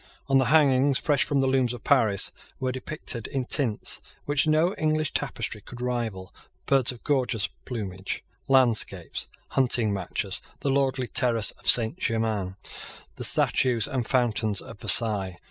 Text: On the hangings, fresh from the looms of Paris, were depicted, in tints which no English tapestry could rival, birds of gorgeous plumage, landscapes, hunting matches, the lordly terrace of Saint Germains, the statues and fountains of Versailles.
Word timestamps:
On 0.27 0.39
the 0.39 0.45
hangings, 0.45 0.97
fresh 0.97 1.23
from 1.25 1.41
the 1.41 1.47
looms 1.47 1.73
of 1.75 1.83
Paris, 1.83 2.31
were 2.59 2.71
depicted, 2.71 3.27
in 3.27 3.45
tints 3.45 4.01
which 4.25 4.47
no 4.47 4.73
English 4.73 5.13
tapestry 5.13 5.61
could 5.61 5.79
rival, 5.79 6.33
birds 6.65 6.91
of 6.91 7.03
gorgeous 7.03 7.49
plumage, 7.65 8.23
landscapes, 8.47 9.27
hunting 9.49 9.93
matches, 9.93 10.41
the 10.61 10.71
lordly 10.71 11.05
terrace 11.05 11.51
of 11.51 11.67
Saint 11.69 11.99
Germains, 11.99 12.55
the 13.17 13.23
statues 13.23 13.85
and 13.87 14.07
fountains 14.07 14.59
of 14.59 14.79
Versailles. 14.79 15.37